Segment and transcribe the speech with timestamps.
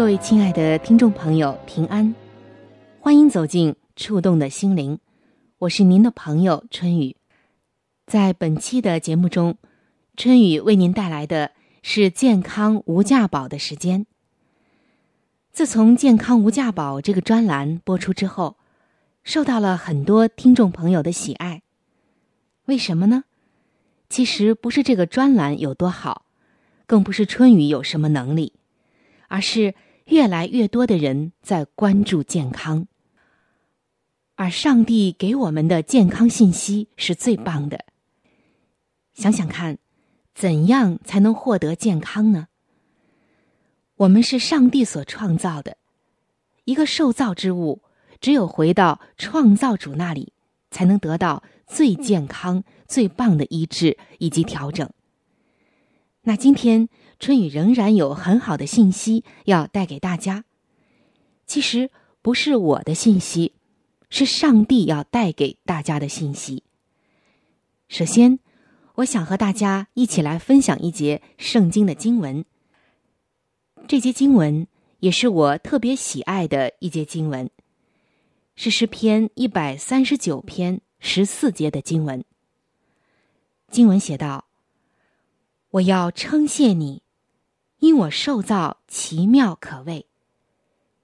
[0.00, 2.14] 各位亲爱的听众朋友，平安，
[3.00, 4.96] 欢迎走进《触动的心灵》。
[5.58, 7.16] 我是您的朋友春雨，
[8.06, 9.58] 在本期的节目中，
[10.16, 11.50] 春雨为您带来的
[11.82, 14.06] 是健康无价宝的时间。
[15.52, 18.56] 自从健康无价宝这个专栏播出之后，
[19.22, 21.60] 受到了很多听众朋友的喜爱。
[22.64, 23.24] 为什么呢？
[24.08, 26.24] 其实不是这个专栏有多好，
[26.86, 28.54] 更不是春雨有什么能力，
[29.28, 29.74] 而是
[30.10, 32.86] 越来越多的人在关注健康。
[34.34, 37.84] 而上帝给我们的健康信息是最棒的。
[39.14, 39.78] 想想看，
[40.34, 42.48] 怎样才能获得健康呢？
[43.96, 45.76] 我们是上帝所创造的，
[46.64, 47.82] 一个受造之物，
[48.20, 50.32] 只有回到创造主那里，
[50.70, 54.88] 才能得到最健康、最棒的医治以及调整。
[56.22, 56.88] 那今天
[57.20, 60.44] 春雨仍然有很好的信息要带给大家。
[61.46, 63.52] 其实不是我的信息。
[64.12, 66.64] 是上帝要带给大家的信息。
[67.86, 68.40] 首先，
[68.96, 72.44] 我想和大家一起来分享一节圣经的经文。
[73.86, 74.66] 这节经文
[74.98, 77.48] 也是我特别喜爱的一节经文，
[78.56, 82.24] 是诗篇一百三十九篇十四节的经文。
[83.70, 84.46] 经文写道
[85.70, 87.02] ：“我要称谢你，
[87.80, 90.06] 因我受造奇妙可畏，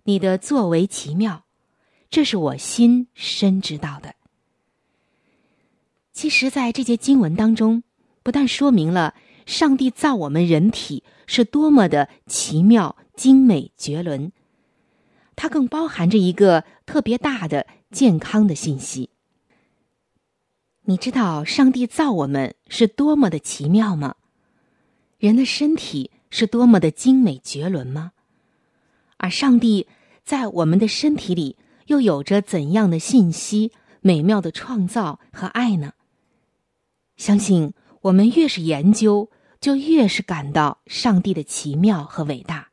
[0.05, 1.43] 你的作为奇妙。”
[2.09, 4.15] 这是我心深知道的。
[6.13, 7.83] 其实，在这节经文当中，
[8.23, 14.33] 不但说明了上帝造我们人体是多么的奇妙、精美绝伦，
[15.35, 19.11] 它更包含着一个特别大的健康的信息。
[20.83, 24.15] 你知道上帝造我们是多么的奇妙吗？
[25.19, 28.13] 人的身体是多么的精美绝伦吗？
[29.17, 29.87] 而上帝
[30.25, 31.57] 在我们的身体里。
[31.87, 33.71] 又有着怎样的信息、
[34.01, 35.93] 美妙的创造和爱呢？
[37.17, 42.71] 相信我们越是研究，就越是感到上帝的奇妙和伟大。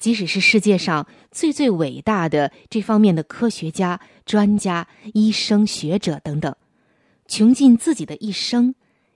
[0.00, 6.56] 即使是世界上最最伟大的这方面的科学家、专家、医生、学者等等，
[7.28, 8.74] 穷尽自己的一生，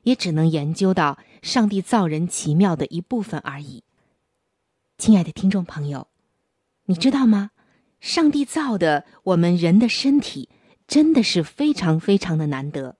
[0.08, 3.84] 也只能研究到上帝造人奇妙的一部分而已。
[4.96, 6.08] 亲爱的听众朋友，
[6.86, 7.50] 你知道吗？
[8.00, 10.48] 上帝造的我们人的身体
[10.86, 12.96] 真的是非常非常的难得。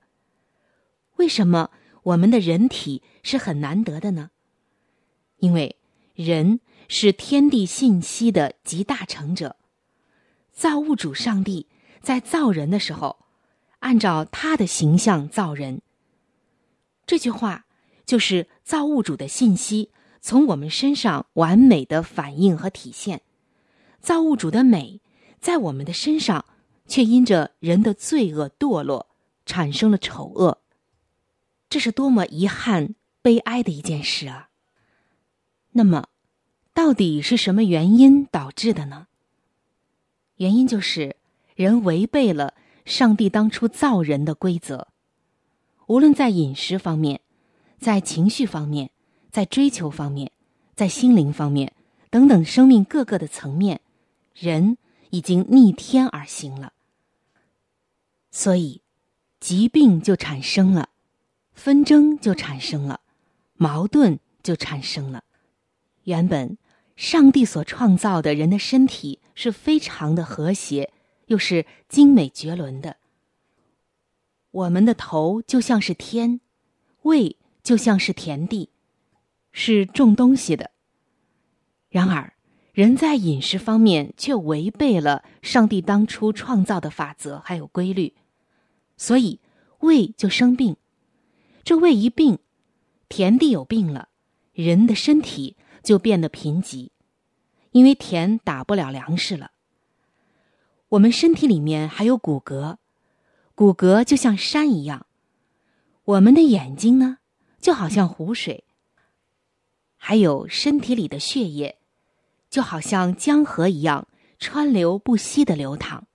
[1.17, 1.71] 为什么
[2.03, 4.29] 我们的人体是很难得的呢？
[5.39, 5.77] 因为
[6.15, 9.57] 人是天地信息的集大成者，
[10.53, 11.69] 造物主上帝
[12.03, 13.17] 在造人的时候，
[13.79, 15.81] 按照他的形象造人。
[17.09, 17.65] 这句话
[18.05, 23.23] 就是造物主的信息从我们身上完美的反映和体现。
[23.99, 25.01] 造物主的美，
[25.41, 26.45] 在我们的身上，
[26.87, 29.07] 却因着人的罪恶堕落，
[29.47, 30.59] 产生了丑恶。
[31.71, 34.51] 这是多么遗憾、悲哀的一件事啊！
[35.73, 36.09] 那么，
[36.75, 39.07] 到底是什么原因导致的呢？
[40.37, 41.17] 原因就是
[41.55, 42.53] 人违背了
[42.85, 44.89] 上帝当初造人的规则，
[45.89, 47.21] 无论在饮食方面，
[47.79, 48.91] 在情绪方面，
[49.31, 50.33] 在追求方面，
[50.75, 51.73] 在心灵方面
[52.11, 53.81] 等等生命各个的层面。
[54.35, 54.77] 人
[55.11, 56.73] 已经逆天而行了，
[58.31, 58.83] 所以
[59.41, 60.91] 疾病就产生了，
[61.55, 63.01] 纷争就产生了，
[63.55, 65.25] 矛盾就产生了。
[66.05, 66.57] 原本
[66.95, 70.93] 上帝所创造的人的身体是非常的和谐，
[71.27, 72.99] 又是精美绝伦的。
[74.51, 76.41] 我们的头就像是天，
[77.03, 78.71] 胃就像是田地，
[79.53, 80.71] 是种东西的。
[81.91, 82.33] 然而，
[82.73, 88.15] 人在饮食方面却违背了上帝当初创造的法则还有规律，
[88.97, 89.41] 所以
[89.81, 90.77] 胃就生病。
[91.65, 92.39] 这胃一病，
[93.09, 94.09] 田地有病了，
[94.53, 96.89] 人的身体就变得贫瘠，
[97.73, 99.51] 因为田打不了粮食了。
[100.91, 102.79] 我们身体里面还有骨骼，
[103.59, 105.01] 骨骼就像山一样；
[106.05, 107.19] 我们的眼睛呢，
[107.61, 108.63] 就好像湖水；
[109.97, 111.77] 还有身体里的血液，
[112.49, 114.07] 就好像江河一样
[114.39, 116.07] 川流不息的流淌。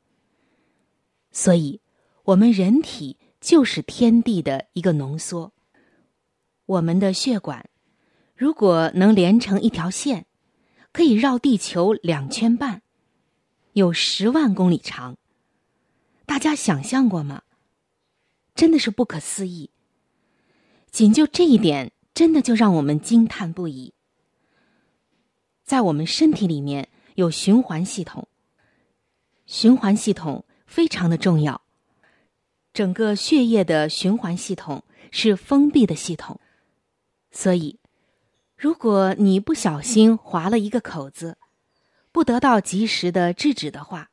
[1.34, 1.81] 所以，
[2.24, 5.51] 我们人体就是天地的一个浓缩。
[6.66, 7.69] 我们的血管，
[8.38, 10.28] 如果能连成一条线，
[10.94, 12.84] 可以绕地球两圈半。
[13.74, 15.18] 有十万公里长，
[16.25, 17.44] 大家想象过吗？
[18.56, 19.72] 真的是不可思议。
[20.92, 23.94] 仅就这一点，真的就让我们惊叹不已。
[25.64, 28.28] 在我们身体里面有循环系统，
[29.46, 31.62] 循环系统非常的重要。
[32.74, 36.40] 整个血液的循环系统是封闭的系统，
[37.31, 37.80] 所以，
[38.56, 41.38] 如果你不小心划了一个口子，
[42.12, 44.12] 不得到及时的制止的话，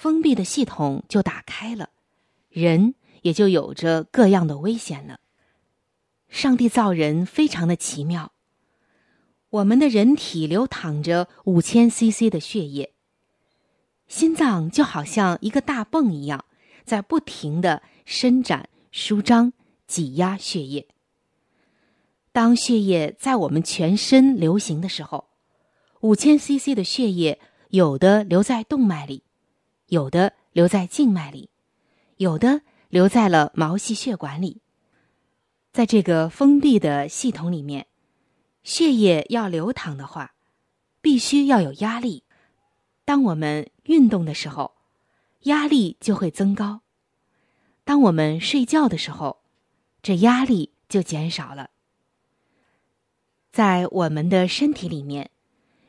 [0.00, 1.90] 封闭的系统就打开了，
[2.48, 5.20] 人也就有着各样的危险了。
[6.30, 8.32] 上帝造人非常的奇妙，
[9.50, 12.94] 我们的人体流淌着五千 CC 的血液，
[14.08, 16.46] 心脏就好像一个大泵一样，
[16.82, 19.52] 在不停的伸展、舒张、
[19.86, 20.88] 挤压血液。
[22.32, 25.28] 当血液在我们全身流行的时候。
[26.00, 27.38] 五千 CC 的血液，
[27.68, 29.24] 有的留在动脉里，
[29.90, 31.50] 有的留在静脉里，
[32.16, 34.62] 有的留在了毛细血管里。
[35.72, 37.88] 在这个封闭的系统里面，
[38.62, 40.34] 血液要流淌的话，
[41.00, 42.22] 必须要有压力。
[43.04, 44.76] 当我们运动的时候，
[45.40, 46.82] 压力就会增高；
[47.84, 49.42] 当我们睡觉的时候，
[50.02, 51.70] 这压力就减少了。
[53.50, 55.30] 在我们的身体里面。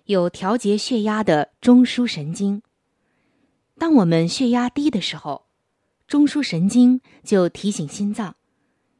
[0.05, 2.61] 有调节血压的中枢神经。
[3.77, 5.45] 当我们血压低的时候，
[6.07, 8.35] 中枢神经就提醒心脏，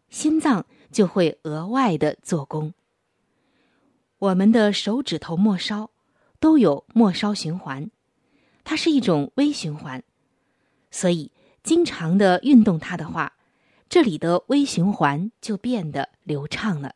[0.10, 2.74] 心脏就会额外的做功。
[4.18, 5.90] 我们的手指头末梢
[6.40, 7.90] 都有末梢循环，
[8.64, 10.04] 它是一种微循环，
[10.90, 11.32] 所以
[11.64, 13.34] 经常的运动它的话，
[13.90, 16.96] 这里的微循环就变得流畅了。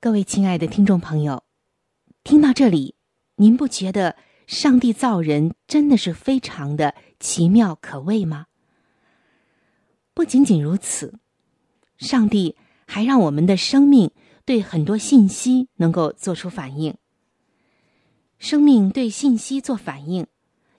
[0.00, 1.42] 各位亲爱的听众朋友。
[2.24, 2.96] 听到这里，
[3.36, 8.46] 您不觉得上帝造人真的是非常的奇妙可畏吗？
[10.14, 11.18] 不仅仅如此，
[11.98, 12.56] 上帝
[12.86, 14.10] 还让我们的生命
[14.44, 16.96] 对很多信息能够做出反应。
[18.38, 20.26] 生命对信息做反应，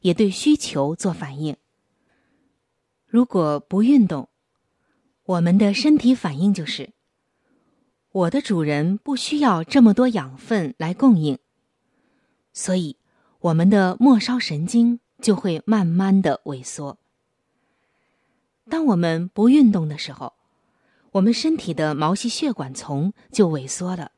[0.02, 1.58] 也对需求做反应。
[3.06, 4.30] 如果不运动，
[5.24, 6.94] 我们的身体反应就是。
[8.12, 11.38] 我的主人不需要这么多养分来供应，
[12.54, 12.98] 所以
[13.39, 16.98] 我们的末梢神经就会慢慢的萎缩。
[18.69, 20.34] 当我们不运动的时候，
[21.12, 24.12] 我们身体的毛细血管丛就萎缩了，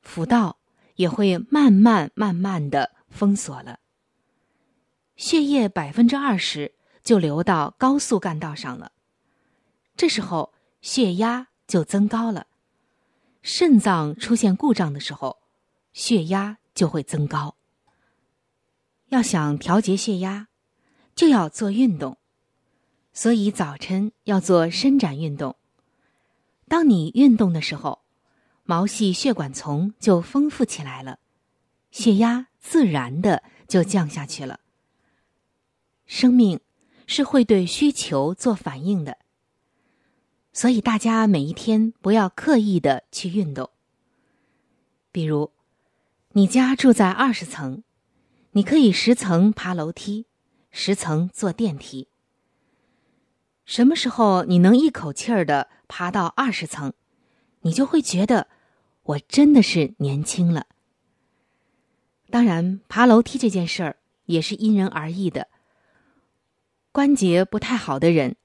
[0.00, 0.58] 腹道
[0.94, 3.80] 也会慢慢慢慢的封锁了。
[5.16, 8.92] 血液百分之二十就流到高速干道上了，
[9.96, 12.46] 这时候血压就增高了。
[13.42, 15.38] 肾脏出现故障的时候，
[15.92, 17.56] 血压就会增高。
[19.10, 20.48] 要想调节血压，
[21.14, 22.16] 就要做运动，
[23.12, 25.56] 所以早晨要做伸展运动。
[26.68, 28.02] 当你运动的时候，
[28.62, 31.18] 毛细血管丛就丰富起来了，
[31.90, 34.60] 血压自然的就降下去了。
[36.06, 36.60] 生命
[37.08, 39.18] 是会对需求做反应的。
[40.52, 43.70] 所以，大家每一天不要刻意的去运动。
[45.10, 45.50] 比如，
[46.32, 47.82] 你家住在二十层，
[48.52, 50.26] 你可以十层爬楼梯，
[50.70, 52.08] 十层坐电梯。
[53.64, 56.92] 什么时候你能一口气儿的爬到二十层，
[57.60, 58.48] 你就会觉得
[59.02, 60.66] 我真的是年轻了。
[62.30, 65.48] 当然，爬楼梯这件事儿也是因人而异的。
[66.92, 68.36] 关节不太好的人。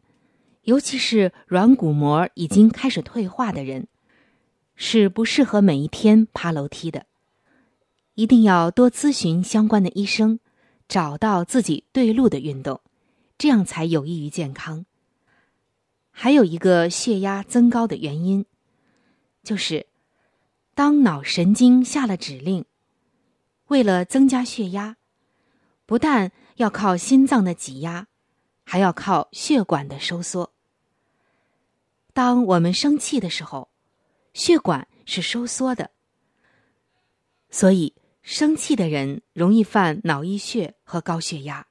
[0.65, 3.87] 尤其是软骨膜已经开始退化的人，
[4.75, 7.05] 是不适合每一天爬楼梯的。
[8.15, 10.39] 一定要多咨询相关的医生，
[10.87, 12.81] 找到自己对路的运动，
[13.37, 14.85] 这样才有益于健康。
[16.11, 18.45] 还有一个血压增高的原因，
[19.43, 19.85] 就是
[20.73, 22.63] 当脑神经下了指令，
[23.67, 24.95] 为了增加血压，
[25.85, 28.07] 不但要靠心脏的挤压，
[28.63, 30.53] 还要靠血管的收缩。
[32.13, 33.67] 当我们生气的时候，
[34.33, 35.91] 血管是收缩的，
[37.49, 37.93] 所以
[38.27, 41.67] 生气的人容易犯脑溢血和高血压。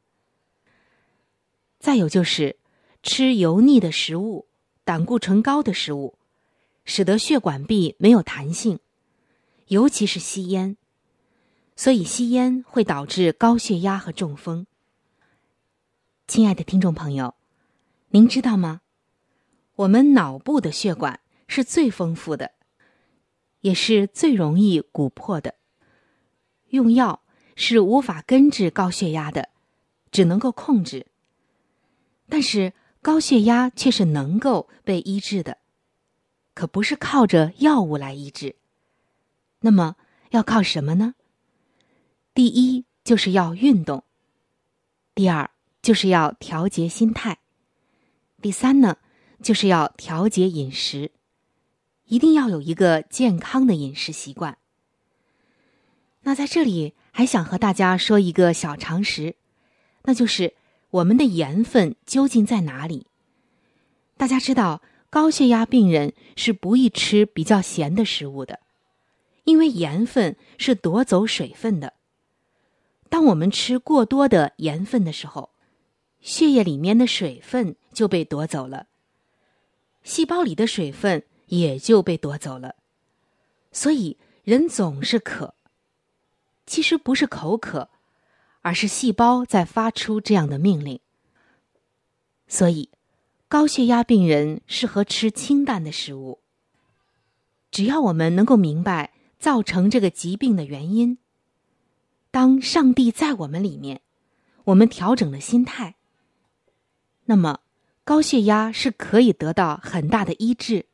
[1.81, 2.59] 再有就是
[3.03, 4.47] 吃油腻的食物、
[4.85, 6.17] 胆固醇高的食物，
[6.85, 8.79] 使得血管壁没有弹性，
[9.67, 10.77] 尤其是吸烟，
[11.75, 14.69] 所以吸烟会导致高血压和中风。
[16.29, 17.35] 亲爱的听众朋友，
[18.11, 18.83] 您知道吗？
[19.75, 21.19] 我们脑部的血管
[21.49, 22.53] 是最丰富的，
[23.63, 25.57] 也是最容易鼓破的。
[26.75, 27.23] 用药
[27.55, 29.49] 是无法根治高血压的，
[30.11, 31.07] 只能够控制。
[32.29, 35.59] 但是高血压却是能够被医治的，
[36.53, 38.57] 可不是靠着药物来医治。
[39.61, 39.95] 那么
[40.31, 41.15] 要靠什么呢？
[42.35, 44.03] 第一就是要运动，
[45.15, 45.49] 第二
[45.81, 47.39] 就是要调节心态，
[48.43, 48.97] 第三呢？
[49.43, 51.13] 就是要调节饮食，
[52.07, 54.57] 一定要有一个健康的饮食习惯。
[56.25, 59.37] 那在这里还想和大家说一个小常识，
[60.03, 60.55] 那就是
[60.91, 63.07] 我们的盐分究竟在哪里？
[64.17, 68.61] 大家知道，高血压病人是不宜吃比较咸的食物的，
[69.45, 71.93] 因为盐分是夺走水分的。
[73.11, 75.51] 当我们吃过多的盐分的时候，
[76.21, 78.87] 血液里面的水分就被夺走了。
[80.03, 82.77] 细胞里的水分也就被夺走了，
[83.73, 85.55] 所以人总是渴。
[86.67, 87.89] 其实不是口渴，
[88.63, 91.01] 而是细胞在发出这样的命令。
[92.47, 92.91] 所以，
[93.49, 96.41] 高血压病人适合吃清淡的食物。
[97.71, 101.19] 只要我们能够明白造成这个疾病的原因，
[102.31, 104.01] 当上帝在我们里面，
[104.65, 105.97] 我们调整了心态，
[107.25, 107.61] 那么。
[108.07, 110.85] 高血压是可以得到很大的医治，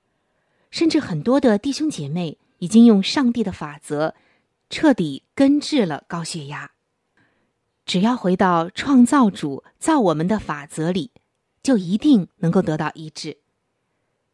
[0.70, 4.14] 甚至很多的弟兄姐妹已经用上帝的法则，
[4.70, 6.70] 彻底根治了高血压。
[7.84, 11.10] 只要回到创造主造我们的法则里，
[11.62, 13.36] 就一定能够得到医治。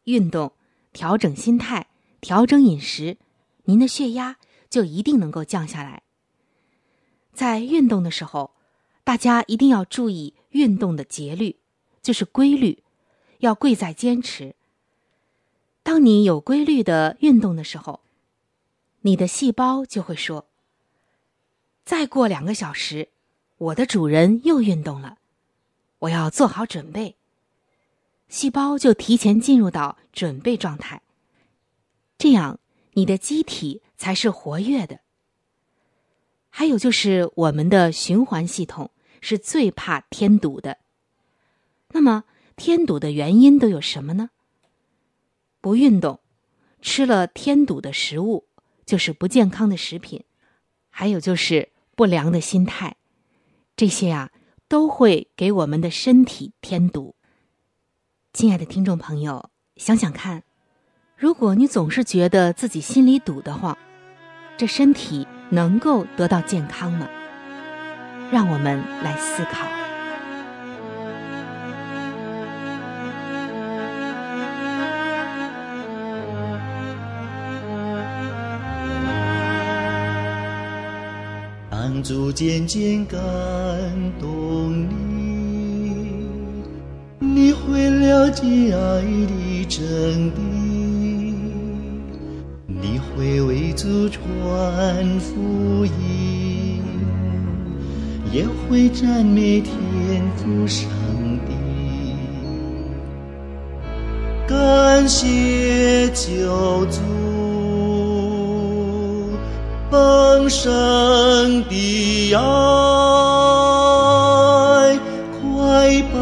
[0.05, 0.53] 运动，
[0.93, 1.87] 调整心态，
[2.21, 3.17] 调整饮食，
[3.65, 4.37] 您的血压
[4.69, 6.03] 就一定能够降下来。
[7.33, 8.51] 在运动的时候，
[9.03, 11.57] 大家一定要注意运动的节律。
[12.03, 12.83] 就是规律，
[13.39, 14.55] 要贵在坚持。
[15.83, 17.99] 当你有规律的运动的时候，
[19.01, 20.47] 你的细胞就会说
[21.85, 23.09] ：“再过两个小时，
[23.57, 25.17] 我的主人又运动了，
[25.99, 27.15] 我要做好准备。”
[28.27, 31.01] 细胞就提前进入到准备状态，
[32.17, 32.59] 这样
[32.91, 34.99] 你的机体才是活跃的。
[36.49, 40.79] 还有就是我们的循环系统是最怕添堵的。
[41.91, 42.25] 那么
[42.57, 44.31] 添堵的原因都有什么呢？
[45.61, 46.19] 不运动，
[46.81, 48.46] 吃了添堵的食物，
[48.87, 50.23] 就是不健康的食品，
[50.89, 52.95] 还有就是不良的心态，
[53.75, 54.31] 这些呀
[54.69, 57.15] 都会给我们的身体添堵。
[58.31, 60.43] 亲爱的听众朋友，想想看，
[61.17, 63.77] 如果你总是觉得自己心里堵得慌，
[64.55, 67.09] 这身体能够得到健康吗？
[68.31, 69.67] 让我们来思考。
[82.07, 83.19] 逐渐渐感
[84.17, 86.25] 动你，
[87.19, 90.37] 你会了解爱的真谛，
[92.65, 94.23] 你会为祖传
[95.19, 96.81] 福音，
[98.31, 99.75] 也会赞美天
[100.37, 100.89] 父上
[101.45, 101.51] 帝，
[104.47, 107.26] 感谢救主。
[110.49, 112.41] 生的爱，
[115.41, 116.17] 快把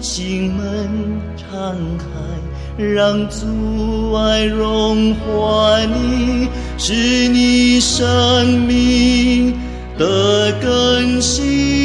[0.00, 2.04] 心门敞开，
[2.82, 9.54] 让阻碍融化你，是你生命
[9.96, 11.75] 的更新。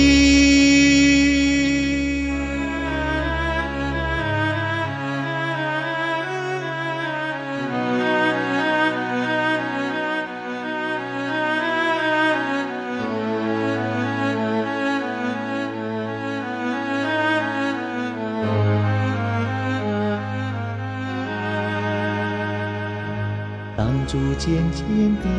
[24.44, 24.82] 渐渐
[25.24, 25.30] 感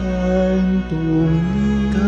[0.89, 0.95] 动
[1.35, 1.59] 你，
[1.93, 1.99] 感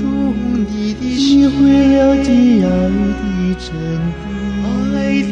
[0.00, 1.54] 动你的你心，会
[1.94, 2.28] 了解
[2.64, 3.22] 爱的
[3.60, 3.70] 真
[4.18, 4.26] 谛，
[4.66, 5.30] 爱的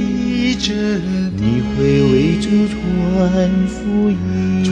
[0.55, 0.71] 真
[1.37, 1.43] 你，
[1.75, 1.77] 会
[2.13, 2.79] 为主传
[3.67, 4.15] 福音，
[4.63, 4.71] 传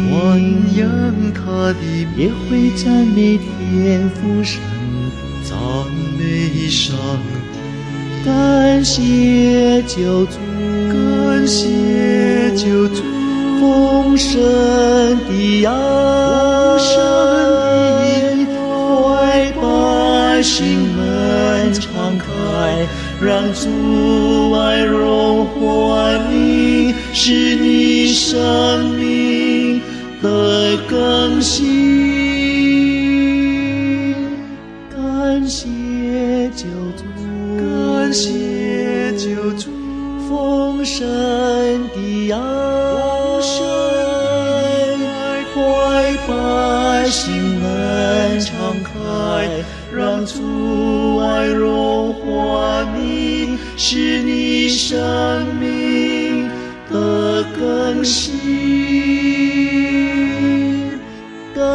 [0.76, 0.86] 扬
[1.34, 1.42] 他
[1.72, 1.76] 的
[2.16, 4.62] 也，会赞美天父上，
[5.42, 5.58] 赞
[6.16, 6.22] 美
[6.68, 6.96] 上
[7.52, 7.58] 帝，
[8.24, 10.38] 感谢救主，
[10.88, 13.02] 感谢救主，
[13.58, 14.40] 丰盛
[15.28, 15.72] 的爱，
[18.86, 22.24] 怀百姓们敞开，
[23.20, 29.80] 让阻碍融化你，是你生命
[30.22, 32.07] 的更新。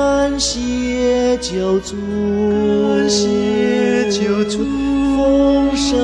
[0.04, 1.96] 感谢救主，
[2.90, 4.58] 感谢救主，
[5.16, 5.98] 丰盛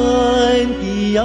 [0.79, 1.23] 的爱，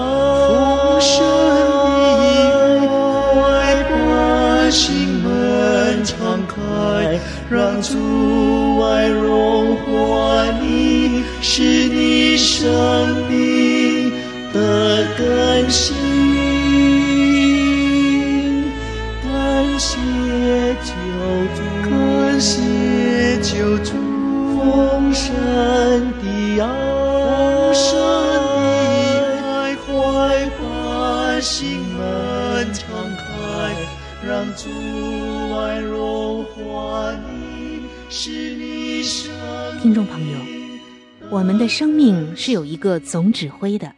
[41.35, 43.97] 我们的生命是有一个总指挥的，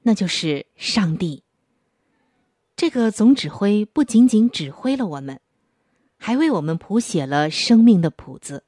[0.00, 1.42] 那就是上帝。
[2.74, 5.38] 这个总指挥不仅仅指挥了我们，
[6.16, 8.64] 还为我们谱写了生命的谱子。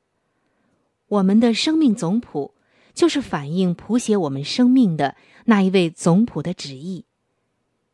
[1.07, 2.55] 我们的生命总谱，
[2.93, 7.07] 就是反映谱写我们生命的那一位总谱的旨意。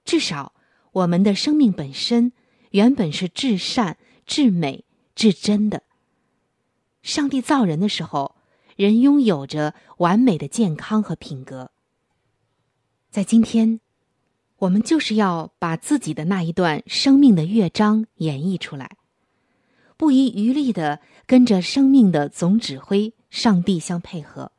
[0.05, 0.55] 至少，
[0.91, 2.33] 我们的生命本身
[2.73, 5.85] 原本是至善、至美、至真的。
[7.03, 8.35] 上帝造人的时候，
[8.77, 11.71] 人拥有着完美的健康和品格。
[13.11, 13.81] 在今天，
[14.59, 18.97] 我们就是要把自己的那一段生命的乐章演绎出来，
[19.97, 24.53] 不遗余力的跟着生命的总指挥上帝相配合。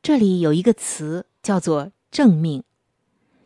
[0.00, 2.62] 这里有一个词叫做“正命”，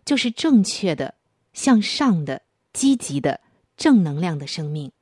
[0.05, 1.15] 就是正确的、
[1.53, 2.43] 向上的、
[2.73, 3.41] 积极的、
[3.77, 4.93] 正能量的生命。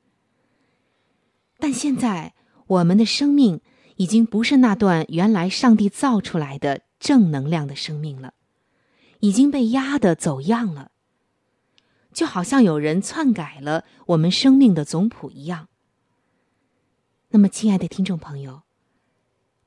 [1.57, 2.33] 但现在
[2.67, 3.59] 我们的生命
[3.97, 8.33] 已经不是那段原来上帝造出来的正能量的生命了，
[9.19, 10.91] 已经被压得走样了，
[12.13, 15.67] 就好像有人篡改了我们生命的总谱一样。
[17.29, 18.61] 那么，亲爱的听众朋友，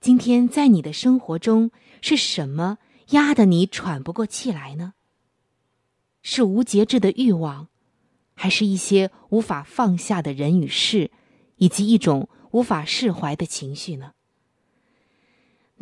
[0.00, 2.78] 今天在你的生活中是什么
[3.10, 4.94] 压得你喘不过气来呢？
[6.22, 7.68] 是无节制的欲望，
[8.34, 11.10] 还是一些无法放下的人与事？
[11.56, 14.12] 以及一种无法释怀的情绪呢？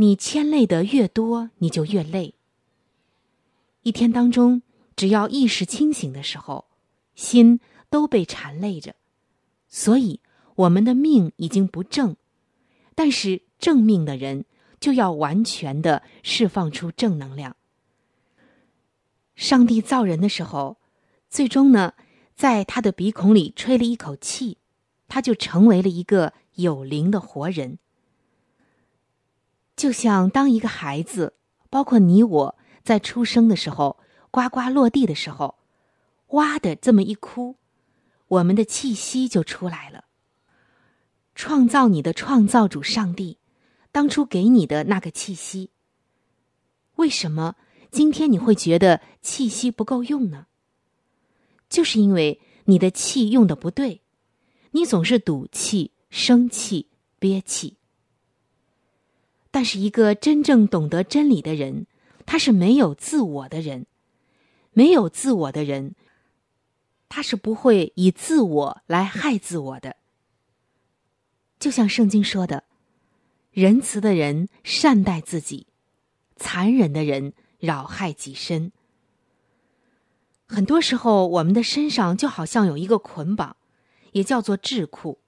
[0.01, 2.35] 你牵累的越多，你就越累。
[3.83, 4.63] 一天当中，
[4.95, 6.67] 只要意识清醒的时候，
[7.17, 7.59] 心
[7.91, 8.95] 都被缠累着，
[9.69, 10.21] 所以
[10.55, 12.15] 我们的命已经不正。
[12.95, 14.45] 但是正命的人
[14.79, 17.57] 就要完全的释放出正能量。
[19.35, 20.77] 上帝造人的时候，
[21.29, 21.95] 最终呢，
[22.37, 24.59] 在他的鼻孔里吹了一口气。
[25.09, 27.79] 他就成为了一个有灵的活人，
[29.79, 31.35] 就像当一个孩子，
[31.71, 34.01] 包括你我，在出生的时候，
[34.33, 35.55] 呱呱落地的时候，
[36.31, 37.55] 哇的这么一哭，
[38.27, 40.07] 我们的气息就出来了。
[41.37, 43.39] 创造你的创造主上帝，
[43.93, 45.71] 当初给你的那个气息，
[46.97, 47.55] 为什么
[47.93, 50.49] 今天你会觉得气息不够用呢？
[51.69, 54.03] 就是因为你的气用的不对。
[54.73, 56.89] 你总是赌气、生气、
[57.21, 57.78] 憋气，
[59.59, 61.89] 但是一个真正懂得真理的人，
[62.25, 63.87] 他是没有自我的人，
[64.71, 65.97] 没有自我的人，
[67.09, 69.97] 他是不会以自我来害自我的。
[71.59, 72.63] 就像圣经说的
[73.51, 75.67] ：“仁慈的人善待自己，
[76.37, 78.71] 残忍的人扰害己身。”
[80.47, 83.57] 很多时候，我们的身上就好像有一个捆绑。
[84.13, 85.19] 也叫做智库。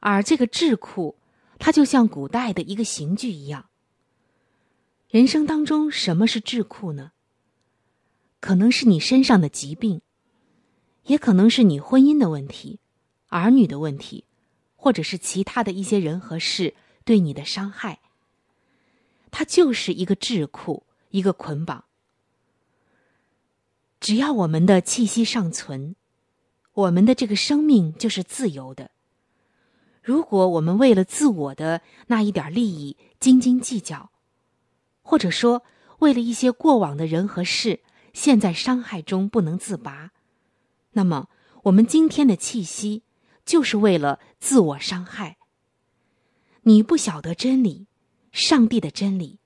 [0.00, 1.16] 而这个智库，
[1.58, 3.66] 它就像古代的一个刑具一样。
[5.08, 7.12] 人生当中，什么是智库呢？
[8.40, 10.02] 可能是你身上的疾病，
[11.04, 12.80] 也可能是你婚姻的问题、
[13.28, 14.24] 儿女的问题，
[14.76, 18.00] 或者是其他的一些人和事对你的伤害。
[19.30, 21.84] 它就是一个智库，一个捆绑。
[24.00, 25.96] 只要我们的气息尚存，
[26.72, 28.90] 我们的这个生命就是自由的。
[30.04, 34.10] 如果我们为了自我的那一点利益斤斤计较，
[35.00, 35.62] 或者说
[36.00, 37.80] 为了一些过往的人和事，
[38.12, 40.10] 陷在伤害中不能自拔，
[40.90, 41.30] 那么
[41.62, 43.02] 我们今天的气息
[43.46, 45.38] 就是为了自我伤害。
[46.64, 47.86] 你不晓得真理，
[48.30, 49.38] 上帝的真理，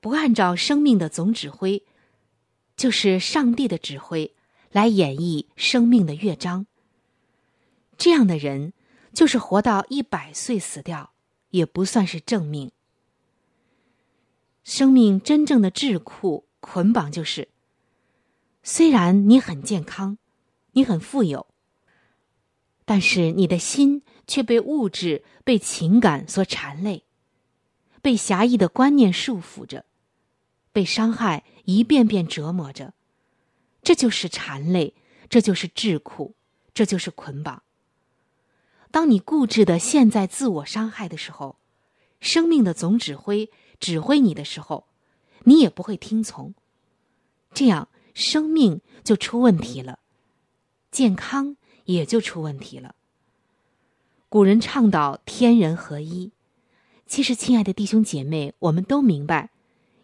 [0.00, 1.84] 不按照生命的总指挥，
[2.76, 4.34] 就是上帝的指挥
[4.70, 6.66] 来演绎生命的乐章。
[7.98, 8.72] 这样的人，
[9.12, 11.12] 就是活到一百岁死掉，
[11.50, 12.72] 也不算是正命。
[14.64, 17.48] 生命真正的智库捆绑就是。
[18.62, 20.18] 虽然你很健康，
[20.72, 21.48] 你很富有，
[22.84, 27.02] 但是你的心却被物质、被情感所缠累，
[28.00, 29.84] 被狭义的观念束缚着，
[30.72, 32.94] 被伤害一遍遍折磨着，
[33.82, 34.94] 这就是缠累，
[35.28, 36.36] 这就是智库，
[36.72, 37.64] 这就是捆绑。
[38.92, 41.56] 当你固执的陷在自我伤害的时候，
[42.20, 43.50] 生命的总指挥
[43.80, 44.86] 指挥你的时候，
[45.42, 46.54] 你也不会听从，
[47.52, 47.88] 这样。
[48.14, 49.98] 生命就出问题了，
[50.90, 52.94] 健康也就出问题了。
[54.28, 56.30] 古人倡导天人合一，
[57.06, 59.48] 其实，亲爱的弟兄姐妹，我们都明白，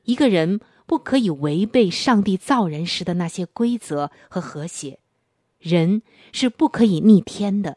[0.04, 5.00] 一个人不可以违背上帝造人时的那些规则和和谐，
[5.58, 6.00] 人
[6.32, 7.76] 是不可以逆天的，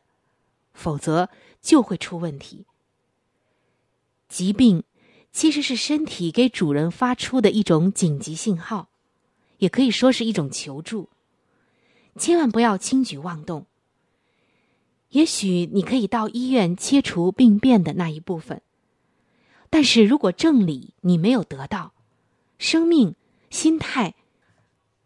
[0.73, 1.29] 否则
[1.61, 2.65] 就会出问题。
[4.27, 4.83] 疾病
[5.31, 8.89] 其实是身体给主人发出的一种紧急信号。
[9.57, 11.09] 也可以说是一种求助，
[12.17, 13.67] 千万不要轻举妄动。
[15.09, 18.63] 也许你可以到医院切除病变的那一部分，
[19.69, 21.93] 但是如果正理你没有得到，
[22.57, 23.13] 生命、
[23.51, 24.15] 心态，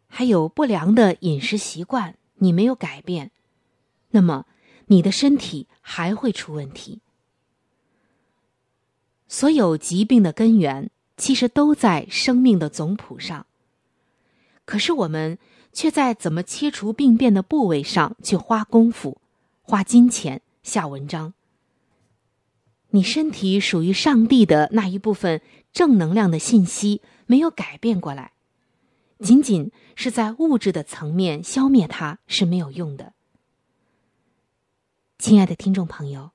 [0.07, 3.31] 还有不良的饮食习惯你没有改变，
[4.11, 4.45] 那么
[4.87, 6.99] 你的身体还会出问题。
[9.27, 13.45] 所有疾病的根源其实都在生命的总谱上。
[14.65, 15.37] 可是我们
[15.73, 19.17] 却在怎么切除病变的部位上去花功夫、
[19.61, 21.33] 花金钱、下文章。
[22.91, 25.41] 你身体属于上帝的那一部分
[25.73, 28.31] 正能量的信息没有改变过来，
[29.19, 33.11] 仅仅是在物质的层面消灭它是没有用的。
[35.17, 36.31] 亲爱的听众朋友，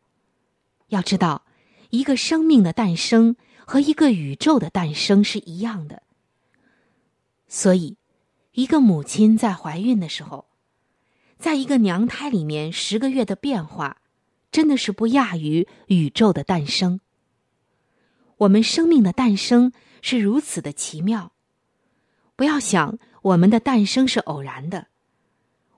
[0.88, 1.44] 要知道，
[1.90, 6.02] 一个生命的诞生和一个宇宙的诞生是一样的，
[7.48, 7.96] 所以。
[8.52, 10.46] 一个母亲在怀孕的时候，
[11.38, 13.98] 在一个娘胎里面十个月的变化，
[14.50, 17.00] 真的是不亚于宇宙的诞生。
[18.38, 21.32] 我们生命的诞生是如此的奇妙，
[22.34, 24.88] 不要想我们的诞生是偶然的，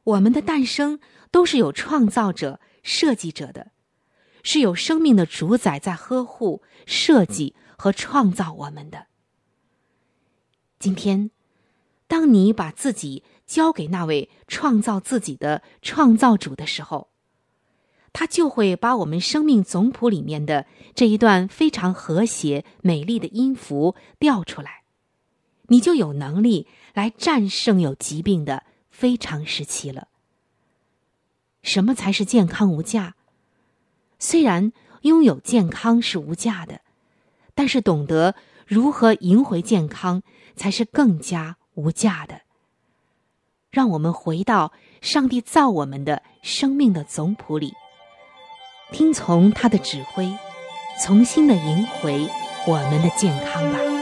[0.03, 0.99] 我们的诞生
[1.31, 3.73] 都是有创造者、设计者的，
[4.43, 9.07] 是有生命的主宰在呵护、设计和创造我们的。
[10.79, 11.31] 今天。
[12.09, 17.09] 当你把自己交给那位创造自己的创造主的时候，
[18.13, 24.83] 他就会把我们生命总谱里面的这一段非常和谐美丽的音符调出来，
[25.69, 30.09] 你就有能力来战胜有疾病的非常时期了。
[31.63, 33.15] 什么才是健康无价？
[34.19, 34.73] 虽然
[35.03, 36.81] 拥有健康是无价的，
[37.55, 38.35] 但是懂得
[38.67, 40.23] 如何赢回健康
[40.55, 41.57] 才是更加。
[41.75, 42.43] 无价的，
[43.71, 47.73] 让我们回到上帝造我们的生命的总谱里，
[48.93, 50.31] 听从他的指挥，
[51.03, 52.29] 重新的赢回
[52.67, 54.02] 我们的健康吧。